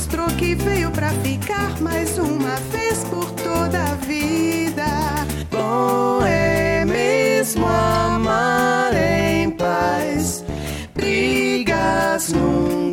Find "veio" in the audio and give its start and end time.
0.54-0.90